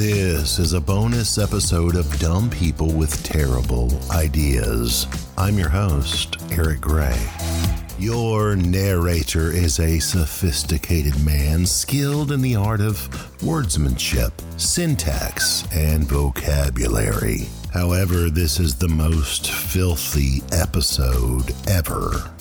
This 0.00 0.58
is 0.58 0.72
a 0.72 0.80
bonus 0.80 1.36
episode 1.36 1.94
of 1.94 2.18
Dumb 2.18 2.48
People 2.48 2.90
with 2.90 3.22
Terrible 3.22 3.90
Ideas. 4.10 5.06
I'm 5.36 5.58
your 5.58 5.68
host, 5.68 6.38
Eric 6.50 6.80
Gray. 6.80 7.20
Your 7.98 8.56
narrator 8.56 9.52
is 9.52 9.78
a 9.78 9.98
sophisticated 9.98 11.22
man 11.22 11.66
skilled 11.66 12.32
in 12.32 12.40
the 12.40 12.56
art 12.56 12.80
of 12.80 13.42
wordsmanship, 13.42 14.32
syntax, 14.56 15.64
and 15.70 16.04
vocabulary. 16.04 17.48
However, 17.70 18.30
this 18.30 18.58
is 18.58 18.74
the 18.74 18.88
most 18.88 19.50
filthy 19.50 20.42
episode 20.50 21.54
ever. 21.68 22.32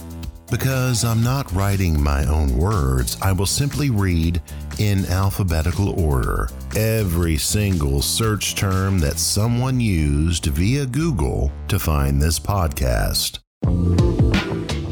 Because 0.50 1.04
I'm 1.04 1.22
not 1.22 1.52
writing 1.52 2.02
my 2.02 2.26
own 2.26 2.58
words, 2.58 3.18
I 3.22 3.34
will 3.34 3.46
simply 3.46 3.90
read 3.90 4.42
in 4.80 5.06
alphabetical 5.06 6.00
order 6.02 6.50
every 6.76 7.38
single 7.38 8.02
search 8.02 8.56
term 8.56 8.98
that 9.00 9.20
someone 9.20 9.80
used 9.80 10.46
via 10.46 10.86
Google 10.86 11.52
to 11.68 11.78
find 11.78 12.22
this 12.22 12.40
podcast. 12.40 13.40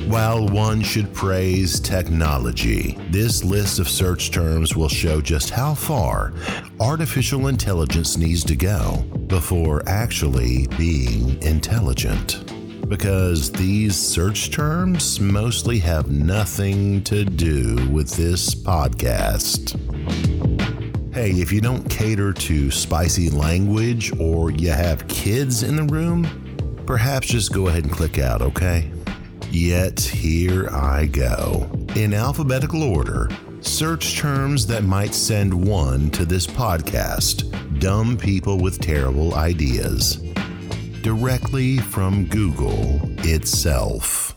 While 0.07 0.47
one 0.47 0.81
should 0.81 1.13
praise 1.13 1.79
technology, 1.79 2.97
this 3.09 3.43
list 3.43 3.79
of 3.79 3.89
search 3.89 4.31
terms 4.31 4.75
will 4.75 4.89
show 4.89 5.19
just 5.21 5.49
how 5.49 5.73
far 5.73 6.33
artificial 6.79 7.47
intelligence 7.47 8.17
needs 8.17 8.43
to 8.45 8.55
go 8.55 9.03
before 9.27 9.83
actually 9.87 10.67
being 10.77 11.41
intelligent. 11.41 12.56
Because 12.87 13.51
these 13.51 13.97
search 13.97 14.49
terms 14.51 15.19
mostly 15.19 15.79
have 15.79 16.09
nothing 16.09 17.03
to 17.03 17.25
do 17.25 17.87
with 17.89 18.11
this 18.11 18.55
podcast. 18.55 19.75
Hey, 21.13 21.31
if 21.31 21.51
you 21.51 21.59
don't 21.59 21.89
cater 21.89 22.31
to 22.31 22.71
spicy 22.71 23.29
language 23.29 24.17
or 24.19 24.51
you 24.51 24.69
have 24.69 25.07
kids 25.07 25.63
in 25.63 25.75
the 25.75 25.83
room, 25.83 26.83
perhaps 26.85 27.27
just 27.27 27.51
go 27.51 27.67
ahead 27.67 27.83
and 27.83 27.91
click 27.91 28.19
out, 28.19 28.41
okay? 28.41 28.89
Yet 29.49 29.99
here 29.99 30.69
I 30.69 31.07
go. 31.07 31.69
In 31.95 32.13
alphabetical 32.13 32.83
order, 32.83 33.29
search 33.61 34.17
terms 34.17 34.65
that 34.67 34.83
might 34.83 35.13
send 35.13 35.53
one 35.53 36.09
to 36.11 36.23
this 36.23 36.47
podcast 36.47 37.79
Dumb 37.79 38.15
People 38.17 38.59
with 38.59 38.79
Terrible 38.79 39.33
Ideas. 39.35 40.26
Directly 41.07 41.77
from 41.77 42.25
Google 42.25 42.99
itself. 43.19 44.35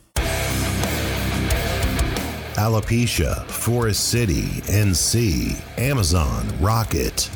Alopecia, 2.55 3.45
Forest 3.47 4.09
City, 4.09 4.45
NC, 4.71 5.61
Amazon, 5.81 6.47
Rocket, 6.61 7.29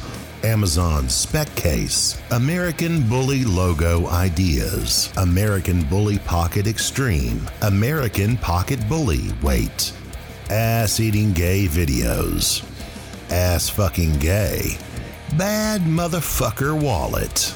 Amazon 0.45 1.09
Speck 1.09 1.53
Case, 1.57 2.17
American 2.31 3.09
Bully 3.09 3.43
Logo 3.43 4.07
Ideas, 4.07 5.13
American 5.17 5.83
Bully 5.87 6.21
Pocket 6.21 6.69
Extreme, 6.69 7.45
American 7.63 8.37
Pocket 8.37 8.89
Bully 8.89 9.33
Weight, 9.43 9.93
Ass 10.49 11.01
Eating 11.01 11.33
Gay 11.33 11.67
Videos, 11.67 12.63
Ass 13.33 13.69
Fucking 13.69 14.17
Gay, 14.21 14.79
Bad 15.37 15.81
Motherfucker 15.81 16.81
Wallet, 16.81 17.53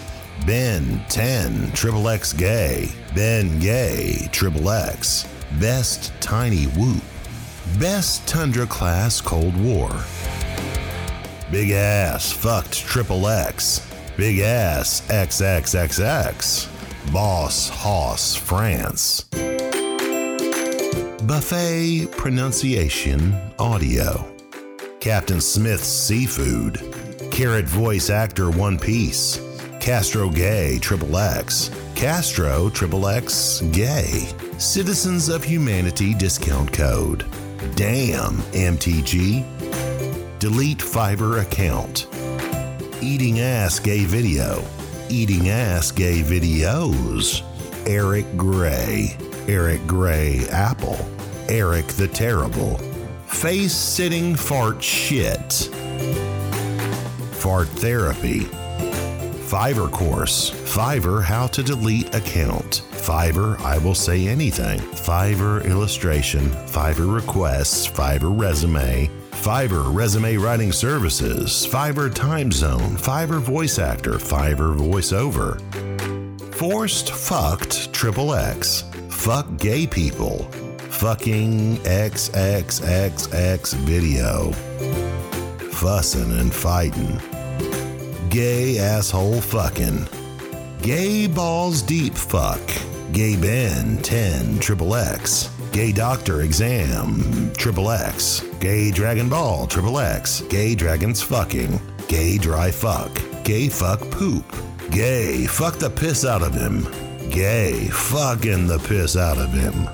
Ben 0.46 1.04
10 1.08 1.72
Triple 1.72 2.08
X 2.08 2.32
Gay, 2.32 2.88
Ben 3.14 3.58
Gay 3.58 4.28
Triple 4.32 4.70
X, 4.70 5.26
Best 5.60 6.12
Tiny 6.20 6.64
Whoop, 6.64 7.02
Best 7.78 8.26
Tundra 8.26 8.66
Class 8.66 9.20
Cold 9.20 9.56
War. 9.60 9.90
Big 11.50 11.70
ass 11.70 12.30
fucked 12.30 12.74
triple 12.74 13.26
X. 13.26 13.80
Big 14.18 14.40
ass 14.40 15.00
XXXX. 15.08 16.68
Boss 17.12 17.70
Hoss 17.70 18.34
France. 18.34 19.22
Buffet 21.22 22.06
pronunciation 22.12 23.34
audio. 23.58 24.30
Captain 25.00 25.40
Smith's 25.40 25.86
seafood. 25.86 26.82
Carrot 27.30 27.66
voice 27.66 28.10
actor 28.10 28.50
One 28.50 28.78
Piece. 28.78 29.47
Castro 29.80 30.28
Gay 30.28 30.78
Triple 30.78 31.16
X. 31.16 31.70
Castro 31.94 32.68
Triple 32.68 33.08
X 33.08 33.60
Gay. 33.72 34.28
Citizens 34.58 35.28
of 35.28 35.44
Humanity 35.44 36.14
discount 36.14 36.72
code. 36.72 37.24
Damn 37.74 38.36
MTG 38.52 39.44
delete 40.38 40.78
Fiverr 40.78 41.42
account. 41.42 42.06
Eating 43.02 43.40
ass 43.40 43.78
gay 43.78 44.04
video. 44.04 44.64
Eating 45.08 45.48
ass 45.48 45.90
gay 45.90 46.20
videos. 46.22 47.42
Eric 47.86 48.26
Gray. 48.36 49.16
Eric 49.46 49.86
Gray 49.86 50.46
Apple. 50.50 50.98
Eric 51.48 51.86
the 51.88 52.08
Terrible. 52.08 52.76
Face 53.26 53.74
sitting 53.74 54.34
fart 54.34 54.82
shit. 54.82 55.70
Fart 57.32 57.68
therapy. 57.68 58.48
Fiverr 59.48 59.90
course. 59.90 60.50
Fiverr 60.50 61.22
how 61.22 61.46
to 61.48 61.62
delete 61.62 62.14
account. 62.14 62.82
Fiverr 62.90 63.58
I 63.60 63.78
will 63.78 63.94
say 63.94 64.28
anything. 64.28 64.78
Fiverr 64.80 65.64
illustration. 65.64 66.50
Fiverr 66.66 67.14
requests. 67.14 67.88
Fiverr 67.88 68.38
resume. 68.38 69.10
Fiverr 69.30 69.94
Resume 69.94 70.36
Writing 70.36 70.72
Services, 70.72 71.66
Fiverr 71.66 72.12
Time 72.12 72.50
Zone, 72.50 72.96
Fiverr 72.96 73.38
Voice 73.38 73.78
Actor, 73.78 74.14
Fiverr 74.14 74.76
Voiceover. 74.76 75.60
Forced 76.54 77.12
Fucked 77.12 77.92
Triple 77.92 78.34
X, 78.34 78.82
Fuck 79.08 79.56
Gay 79.58 79.86
People, 79.86 80.42
Fucking 80.90 81.76
XXXX 81.78 83.74
Video, 83.74 84.50
Fussin' 85.70 86.40
and 86.40 86.52
Fightin', 86.52 87.20
Gay 88.30 88.78
Asshole 88.78 89.40
Fucking, 89.40 90.06
Gay 90.82 91.26
Balls 91.26 91.80
Deep 91.80 92.14
Fuck, 92.14 92.60
Gay 93.12 93.36
Ben 93.36 93.96
10 93.98 94.58
Triple 94.58 94.94
X, 94.96 95.48
Gay 95.72 95.92
Doctor 95.92 96.42
Exam 96.42 97.52
Triple 97.54 97.90
X, 97.90 98.44
Gay 98.60 98.90
Dragon 98.90 99.30
Ball 99.30 99.66
Triple 99.66 99.98
X, 99.98 100.42
Gay 100.42 100.74
Dragons 100.74 101.22
Fucking, 101.22 101.80
Gay 102.08 102.36
Dry 102.36 102.70
Fuck, 102.70 103.18
Gay 103.44 103.68
Fuck 103.68 104.00
Poop, 104.10 104.44
Gay 104.90 105.46
Fuck 105.46 105.78
the 105.78 105.88
Piss 105.88 106.26
Out 106.26 106.42
of 106.42 106.52
Him, 106.52 106.82
Gay 107.30 107.88
Fucking 107.88 108.66
the 108.66 108.78
Piss 108.80 109.16
Out 109.16 109.38
of 109.38 109.50
Him, 109.52 109.88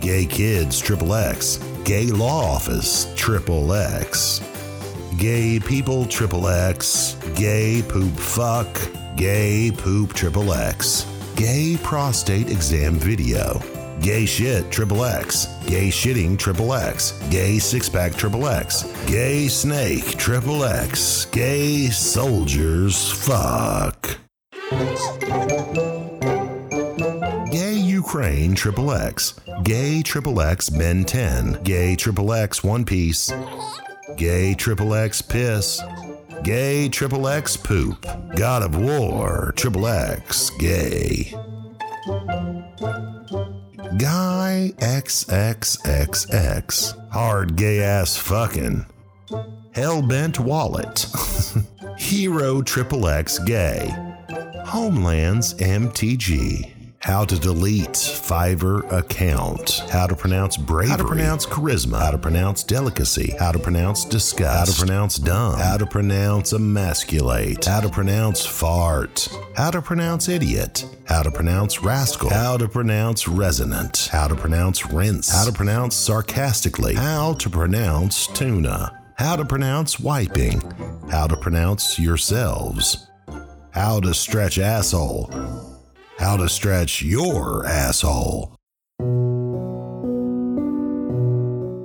Gay 0.00 0.26
Kids 0.26 0.78
Triple 0.78 1.14
X, 1.14 1.58
Gay 1.84 2.06
Law 2.06 2.54
Office 2.54 3.12
Triple 3.16 3.72
X, 3.74 4.40
Gay 5.20 5.60
People 5.60 6.06
Triple 6.06 6.48
X, 6.48 7.14
Gay 7.34 7.82
Poop 7.86 8.16
Fuck, 8.16 8.74
Gay 9.16 9.70
Poop 9.70 10.14
Triple 10.14 10.54
X, 10.54 11.04
Gay 11.36 11.76
Prostate 11.82 12.48
Exam 12.48 12.94
Video. 12.94 13.60
Gay 14.00 14.24
shit, 14.24 14.70
triple 14.70 15.04
X. 15.04 15.44
Gay 15.66 15.88
shitting, 15.88 16.38
triple 16.38 16.72
X. 16.72 17.20
Gay 17.28 17.58
six 17.58 17.86
pack, 17.86 18.14
triple 18.14 18.48
X. 18.48 18.84
Gay 19.06 19.46
snake, 19.48 20.16
triple 20.16 20.64
X. 20.64 21.26
Gay 21.26 21.88
soldiers, 21.90 23.12
fuck. 23.12 24.16
Gay 27.50 27.74
Ukraine, 27.74 28.54
triple 28.54 28.90
X. 28.90 29.38
Gay 29.64 30.00
triple 30.00 30.40
X, 30.40 30.70
Ben 30.70 31.04
10. 31.04 31.62
Gay 31.62 31.94
triple 31.94 32.32
X, 32.32 32.64
One 32.64 32.86
Piece. 32.86 33.30
Gay 34.20 34.52
triple 34.52 34.94
X, 34.94 35.22
piss. 35.22 35.82
Gay 36.42 36.90
triple 36.90 37.26
X, 37.26 37.56
poop. 37.56 38.04
God 38.36 38.62
of 38.62 38.76
War, 38.76 39.54
triple 39.56 39.86
X, 39.86 40.50
gay. 40.58 41.32
Guy 43.96 44.74
XXXX. 44.76 45.48
Hard 47.10 47.56
gay 47.56 47.82
ass 47.82 48.18
fucking. 48.18 48.84
Hellbent 49.72 50.38
wallet. 50.38 51.06
Hero 51.98 52.60
Triple 52.60 53.08
X 53.08 53.38
gay. 53.38 53.90
Homelands 54.66 55.54
MTG. 55.54 56.79
How 57.00 57.24
to 57.24 57.38
delete 57.38 57.92
Fiverr 57.92 58.90
account. 58.92 59.82
How 59.90 60.06
to 60.06 60.14
pronounce 60.14 60.56
bravery. 60.56 60.90
How 60.90 60.96
to 60.98 61.04
pronounce 61.04 61.46
charisma. 61.46 61.98
How 61.98 62.10
to 62.10 62.18
pronounce 62.18 62.62
delicacy. 62.62 63.34
How 63.38 63.52
to 63.52 63.58
pronounce 63.58 64.04
disgust. 64.04 64.54
How 64.54 64.64
to 64.64 64.86
pronounce 64.86 65.16
dumb. 65.16 65.58
How 65.58 65.78
to 65.78 65.86
pronounce 65.86 66.52
emasculate. 66.52 67.64
How 67.64 67.80
to 67.80 67.88
pronounce 67.88 68.44
fart. 68.44 69.28
How 69.56 69.70
to 69.70 69.80
pronounce 69.80 70.28
idiot. 70.28 70.84
How 71.06 71.22
to 71.22 71.30
pronounce 71.30 71.82
rascal. 71.82 72.30
How 72.30 72.56
to 72.58 72.68
pronounce 72.68 73.26
resonant. 73.26 74.08
How 74.12 74.28
to 74.28 74.34
pronounce 74.34 74.86
rinse. 74.86 75.32
How 75.32 75.46
to 75.46 75.52
pronounce 75.52 75.94
sarcastically. 75.94 76.94
How 76.94 77.32
to 77.34 77.48
pronounce 77.48 78.26
tuna 78.26 79.00
how 79.20 79.36
to 79.36 79.44
pronounce 79.44 80.00
wiping, 80.00 80.62
how 81.10 81.26
to 81.26 81.36
pronounce 81.36 81.98
yourselves, 81.98 83.06
how 83.70 84.00
to 84.00 84.14
stretch 84.14 84.58
asshole, 84.58 85.30
how 86.20 86.36
to 86.36 86.46
stretch 86.50 87.00
your 87.00 87.64
asshole. 87.64 88.54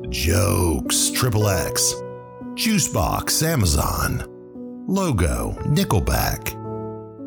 Jokes, 0.09 1.09
Triple 1.11 1.47
X, 1.47 1.93
Juicebox, 2.55 3.41
Amazon, 3.47 4.25
Logo, 4.87 5.55
Nickelback, 5.61 6.53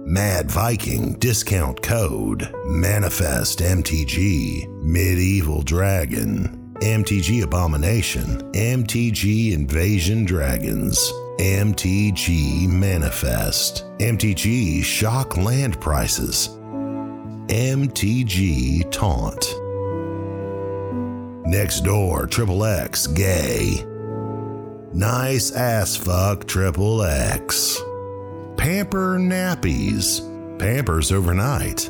Mad 0.07 0.51
Viking, 0.51 1.15
Discount 1.15 1.81
Code, 1.83 2.53
Manifest 2.67 3.61
MTG, 3.61 4.69
Medieval 4.83 5.63
Dragon, 5.63 6.75
MTG 6.81 7.43
Abomination, 7.43 8.43
MTG 8.53 9.53
Invasion 9.53 10.27
Dragons, 10.27 11.11
MTG 11.39 12.69
Manifest, 12.69 13.85
MTG 13.99 14.85
Shock 14.85 15.39
Land 15.39 15.81
Prices, 15.81 16.58
MTG 17.49 18.91
Taunt. 18.91 19.43
Next 21.47 21.81
door, 21.81 22.27
Triple 22.27 22.63
X, 22.65 23.07
gay. 23.07 23.83
Nice 24.93 25.53
ass 25.53 25.97
fuck, 25.97 26.47
Triple 26.47 27.03
X. 27.03 27.81
Pamper 28.59 29.19
nappies. 29.19 30.21
Pampers 30.59 31.11
overnight. 31.11 31.89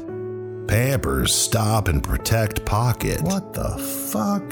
Pampers 0.68 1.34
stop 1.34 1.88
and 1.88 2.04
protect 2.04 2.64
pocket. 2.64 3.20
What 3.22 3.52
the 3.52 3.78
fuck? 4.12 4.48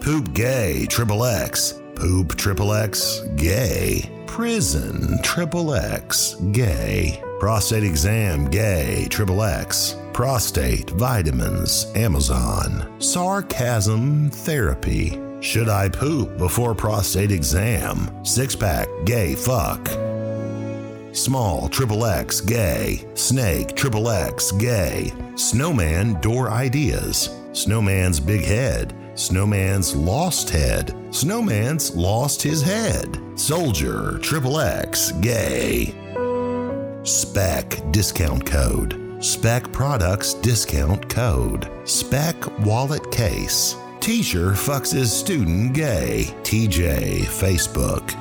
Poop 0.00 0.32
gay, 0.32 0.86
Triple 0.86 1.24
X. 1.24 1.74
Poop 1.96 2.34
Triple 2.36 2.72
X, 2.72 3.20
gay. 3.36 4.08
Prison, 4.26 5.20
Triple 5.22 5.74
X, 5.74 6.36
gay. 6.52 7.22
Prostate 7.38 7.84
exam, 7.84 8.46
gay, 8.46 9.06
Triple 9.10 9.42
X 9.42 9.96
prostate, 10.18 10.90
vitamins, 10.90 11.86
Amazon, 11.94 12.92
sarcasm 13.00 14.28
therapy. 14.30 15.16
Should 15.40 15.68
I 15.68 15.88
poop 15.88 16.36
before 16.36 16.74
prostate 16.74 17.30
exam? 17.30 18.10
Six 18.24 18.56
pack, 18.56 18.88
gay 19.04 19.36
fuck. 19.36 19.86
Small, 21.12 21.68
triple 21.68 22.04
X, 22.04 22.40
gay. 22.40 23.06
Snake, 23.14 23.76
triple 23.76 24.10
X, 24.10 24.50
gay. 24.50 25.12
Snowman, 25.36 26.20
door 26.20 26.50
ideas. 26.50 27.30
Snowman's 27.52 28.18
big 28.18 28.44
head. 28.44 28.92
Snowman's 29.14 29.94
lost 29.94 30.50
head. 30.50 30.96
Snowman's 31.14 31.94
lost 31.94 32.42
his 32.42 32.60
head. 32.60 33.20
Soldier, 33.36 34.18
triple 34.18 34.58
X, 34.58 35.12
gay. 35.20 35.94
Speck, 37.08 37.80
discount 37.90 38.44
code. 38.44 39.24
Speck 39.24 39.72
Products 39.72 40.34
discount 40.34 41.08
code. 41.08 41.66
Speck 41.84 42.36
Wallet 42.66 43.10
Case. 43.10 43.76
Teacher 43.98 44.50
fucks 44.50 44.92
his 44.92 45.10
student 45.10 45.72
gay. 45.72 46.26
TJ 46.42 47.22
Facebook. 47.22 48.12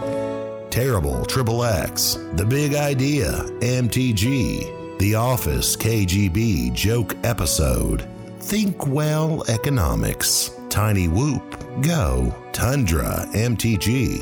Terrible 0.71 1.25
Triple 1.25 1.65
X. 1.65 2.17
The 2.35 2.45
Big 2.45 2.75
Idea 2.75 3.31
MTG. 3.59 4.99
The 4.99 5.15
Office 5.15 5.75
KGB 5.75 6.73
joke 6.73 7.13
episode. 7.25 8.07
Think 8.39 8.87
Well 8.87 9.43
Economics. 9.49 10.51
Tiny 10.69 11.09
Whoop 11.09 11.81
Go. 11.81 12.33
Tundra 12.53 13.27
MTG. 13.33 14.21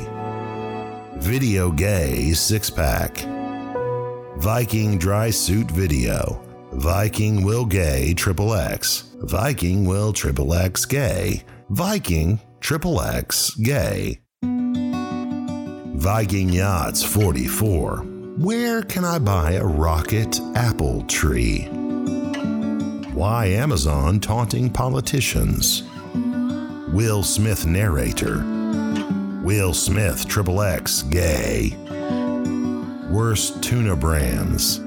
Video 1.18 1.70
Gay 1.70 2.32
Six 2.32 2.68
Pack. 2.68 3.35
Viking 4.38 4.98
Dry 4.98 5.30
Suit 5.30 5.70
Video. 5.70 6.42
Viking 6.72 7.42
will 7.42 7.64
gay 7.64 8.12
triple 8.12 8.54
X. 8.54 9.14
Viking 9.22 9.86
will 9.86 10.12
triple 10.12 10.52
X 10.52 10.84
gay. 10.84 11.42
Viking 11.70 12.38
triple 12.60 13.00
X 13.00 13.54
gay. 13.54 14.20
Viking 14.42 16.50
Yachts 16.50 17.02
44. 17.02 17.96
Where 18.38 18.82
can 18.82 19.06
I 19.06 19.18
buy 19.18 19.52
a 19.52 19.64
rocket 19.64 20.38
apple 20.54 21.02
tree? 21.04 21.62
Why 23.14 23.46
Amazon 23.46 24.20
taunting 24.20 24.70
politicians? 24.70 25.82
Will 26.92 27.22
Smith 27.22 27.66
narrator. 27.66 28.44
Will 29.42 29.72
Smith 29.72 30.28
triple 30.28 30.60
X 30.60 31.02
gay. 31.02 31.74
Worst 33.10 33.62
tuna 33.62 33.94
brands. 33.94 34.80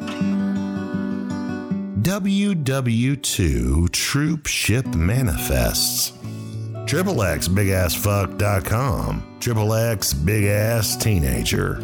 WW2 2.02 3.90
Troop 3.92 4.46
Ship 4.48 4.86
Manifests. 4.94 6.14
Triple 6.86 7.24
X 7.24 7.48
BigAssFuck.com. 7.48 9.38
Triple 9.40 9.74
X 9.74 10.14
Big 10.14 10.44
Ass 10.46 10.98
Teenager. 10.98 11.76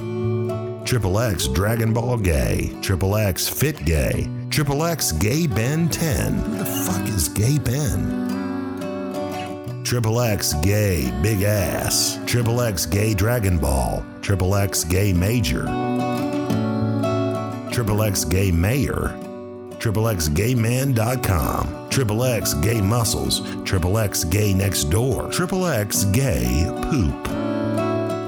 Triple 0.83 1.19
X 1.19 1.47
Dragon 1.47 1.93
Ball 1.93 2.17
Gay. 2.17 2.77
Triple 2.81 3.15
X 3.15 3.47
Fit 3.47 3.85
Gay. 3.85 4.29
Triple 4.49 4.83
X 4.83 5.13
Gay 5.13 5.47
Ben 5.47 5.87
10. 5.87 6.33
Who 6.33 6.57
the 6.57 6.65
fuck 6.65 7.07
is 7.07 7.29
Gay 7.29 7.57
Ben? 7.59 8.23
Triple 9.83 10.19
X 10.19 10.53
Gay 10.55 11.11
Big 11.21 11.43
Ass. 11.43 12.19
Triple 12.25 12.61
X 12.61 12.85
Gay 12.85 13.13
Dragon 13.13 13.57
Ball. 13.57 14.03
Triple 14.21 14.55
X 14.55 14.83
Gay 14.83 15.13
Major. 15.13 15.84
Triple 17.75 18.03
X 18.03 18.23
Gay 18.23 18.51
Mayor. 18.51 19.13
XXGayman.com. 19.79 21.89
Triple 21.89 22.23
X 22.23 22.53
Gay 22.53 22.79
Muscles. 22.79 23.41
Triple 23.65 23.97
X 23.97 24.23
Gay 24.23 24.53
Next 24.53 24.85
Door. 24.85 25.31
Triple 25.31 25.67
X 25.67 26.05
Gay 26.05 26.71
Poop. 26.83 27.25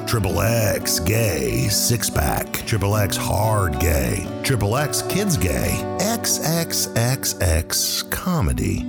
Triple 0.06 0.42
X 0.42 1.00
Gay 1.00 1.70
Six 1.70 2.10
Pack. 2.10 2.52
Triple 2.66 2.98
X 2.98 3.16
Hard 3.16 3.80
Gay. 3.80 4.28
Triple 4.44 4.76
X 4.76 5.02
Kids 5.04 5.38
Gay. 5.38 5.82
XXXX 6.00 8.12
Comedy. 8.12 8.84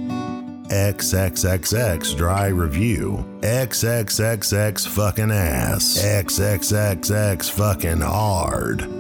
XXXX 0.71 2.17
Dry 2.17 2.49
Review. 2.49 3.25
XXXX 3.43 4.89
Fucking 4.89 5.31
Ass. 5.31 6.03
XXXX 6.03 7.49
Fucking 7.49 8.01
Hard. 8.01 8.98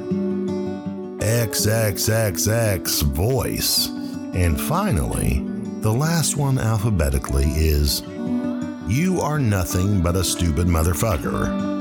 XXXX 1.19 3.03
voice. 3.03 3.89
And 4.35 4.61
finally, 4.61 5.43
the 5.81 5.93
last 5.93 6.37
one 6.37 6.59
alphabetically 6.59 7.47
is 7.47 8.03
You 8.89 9.21
are 9.21 9.39
nothing 9.39 10.01
but 10.01 10.17
a 10.17 10.25
stupid 10.25 10.67
motherfucker. 10.67 11.78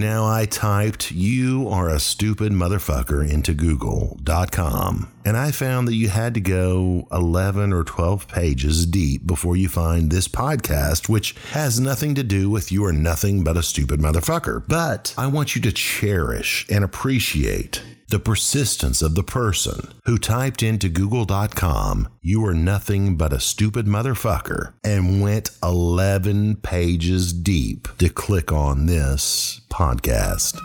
Now, 0.00 0.26
I 0.26 0.46
typed 0.46 1.12
You 1.12 1.68
are 1.68 1.90
a 1.90 2.00
stupid 2.00 2.52
motherfucker 2.52 3.28
into 3.28 3.52
Google.com, 3.52 5.12
and 5.26 5.36
I 5.36 5.50
found 5.50 5.88
that 5.88 5.94
you 5.94 6.08
had 6.08 6.32
to 6.32 6.40
go 6.40 7.06
11 7.12 7.74
or 7.74 7.84
12 7.84 8.26
pages 8.26 8.86
deep 8.86 9.26
before 9.26 9.58
you 9.58 9.68
find 9.68 10.10
this 10.10 10.26
podcast, 10.26 11.10
which 11.10 11.34
has 11.50 11.78
nothing 11.78 12.14
to 12.14 12.22
do 12.22 12.48
with 12.48 12.72
You 12.72 12.86
are 12.86 12.94
nothing 12.94 13.44
but 13.44 13.58
a 13.58 13.62
stupid 13.62 14.00
motherfucker. 14.00 14.64
But 14.66 15.12
I 15.18 15.26
want 15.26 15.54
you 15.54 15.60
to 15.60 15.72
cherish 15.72 16.66
and 16.70 16.82
appreciate 16.82 17.82
the 18.10 18.18
persistence 18.18 19.00
of 19.02 19.14
the 19.14 19.22
person 19.22 19.94
who 20.04 20.18
typed 20.18 20.62
into 20.62 20.88
google.com, 20.88 22.08
you 22.20 22.44
are 22.44 22.54
nothing 22.54 23.16
but 23.16 23.32
a 23.32 23.38
stupid 23.38 23.86
motherfucker, 23.86 24.72
and 24.84 25.22
went 25.22 25.50
11 25.62 26.56
pages 26.56 27.32
deep 27.32 27.86
to 27.98 28.08
click 28.08 28.50
on 28.50 28.86
this 28.86 29.60
podcast. 29.70 30.58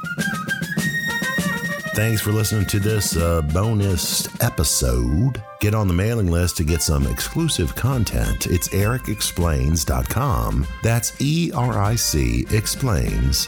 Thanks 1.95 2.21
for 2.21 2.31
listening 2.31 2.65
to 2.65 2.79
this 2.79 3.15
uh, 3.15 3.41
bonus 3.41 4.27
episode. 4.41 5.41
Get 5.61 5.73
on 5.73 5.87
the 5.87 5.93
mailing 5.93 6.29
list 6.29 6.57
to 6.57 6.65
get 6.65 6.81
some 6.81 7.07
exclusive 7.07 7.73
content. 7.75 8.47
It's 8.47 8.67
ericexplains.com. 8.69 10.67
That's 10.83 11.13
E 11.21 11.51
R 11.53 11.79
I 11.79 11.95
C 11.95 12.45
explains.com. 12.51 13.47